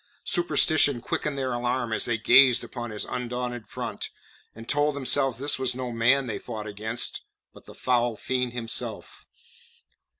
[0.25, 4.09] Superstition quickened their alarm as they gazed upon his undaunted front,
[4.55, 7.21] and told themselves this was no man they fought against,
[7.53, 9.27] but the foul fiend himself.